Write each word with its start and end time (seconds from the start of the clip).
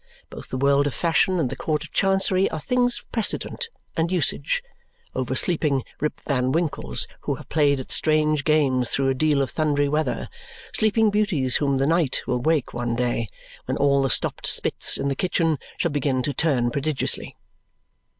Both 0.31 0.49
the 0.49 0.57
world 0.57 0.87
of 0.87 0.95
fashion 0.95 1.39
and 1.39 1.51
the 1.51 1.55
Court 1.55 1.83
of 1.83 1.93
Chancery 1.93 2.49
are 2.49 2.59
things 2.59 2.97
of 2.97 3.11
precedent 3.11 3.69
and 3.95 4.11
usage: 4.11 4.63
oversleeping 5.13 5.83
Rip 5.99 6.19
Van 6.27 6.51
Winkles 6.51 7.05
who 7.19 7.35
have 7.35 7.47
played 7.49 7.79
at 7.79 7.91
strange 7.91 8.43
games 8.43 8.89
through 8.89 9.09
a 9.09 9.13
deal 9.13 9.43
of 9.43 9.51
thundery 9.51 9.87
weather; 9.87 10.27
sleeping 10.73 11.11
beauties 11.11 11.57
whom 11.57 11.77
the 11.77 11.85
knight 11.85 12.23
will 12.25 12.41
wake 12.41 12.73
one 12.73 12.95
day, 12.95 13.27
when 13.65 13.77
all 13.77 14.01
the 14.01 14.09
stopped 14.09 14.47
spits 14.47 14.97
in 14.97 15.07
the 15.07 15.13
kitchen 15.15 15.59
shall 15.77 15.91
begin 15.91 16.23
to 16.23 16.33
turn 16.33 16.71
prodigiously! 16.71 17.35